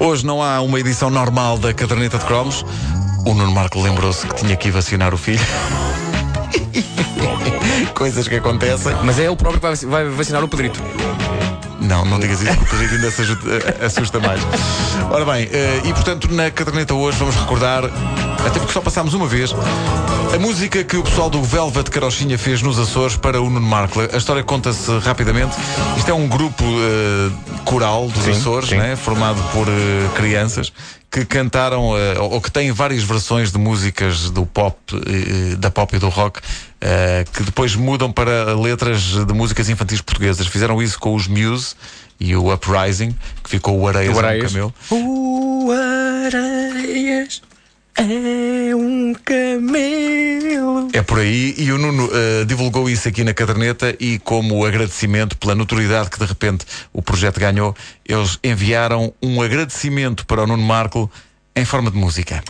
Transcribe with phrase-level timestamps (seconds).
[0.00, 2.64] Hoje não há uma edição normal da caderneta de cromos.
[3.26, 5.44] O Nuno Marco lembrou-se que tinha que ir vacinar o filho.
[7.94, 8.94] Coisas que acontecem.
[9.04, 10.80] Mas é ele próprio que vai, vacinar o Pedrito.
[11.80, 14.40] Não, não digas isso, porque o Pedrito ainda se ajuda- eh, assusta mais.
[15.10, 17.82] Ora bem, eh, e portanto na caderneta hoje vamos recordar,
[18.46, 19.52] até porque só passámos uma vez,
[20.34, 24.00] a música que o pessoal do Velvet Carochinha fez nos Açores para o Nuno Marco.
[24.00, 25.56] A história conta-se rapidamente.
[25.96, 27.30] Isto é um grupo eh,
[27.64, 28.76] coral dos Sim, Açores, sim.
[28.76, 30.72] né, formado por eh, crianças
[31.10, 35.94] que cantaram eh, ou que têm várias versões de músicas do pop, eh, da pop
[35.96, 36.40] e do rock,
[36.80, 40.46] eh, que depois mudam para letras de músicas infantis portuguesas.
[40.46, 41.74] Fizeram isso com os Muse
[42.20, 44.52] e o Uprising, que ficou o Areias, O Areias.
[44.52, 44.74] camelo.
[44.90, 45.70] O
[46.26, 47.42] Areias
[48.00, 50.88] é um camelo.
[50.92, 55.36] É por aí, e o Nuno eh, divulgou isso aqui na caderneta e como agradecimento
[55.36, 57.76] pela notoriedade que de repente o projeto ganhou,
[58.06, 61.10] eles enviaram um agradecimento para o Nuno Marco
[61.54, 62.42] em forma de música.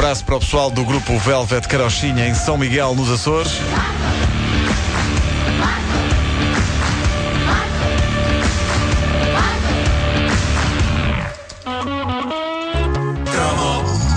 [0.00, 3.52] Abraço para o pessoal do grupo Velvet Carochinha em São Miguel, nos Açores.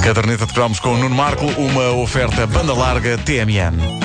[0.01, 4.03] Caderneta de Cromos com o Nuno Marco, uma oferta banda larga TMN.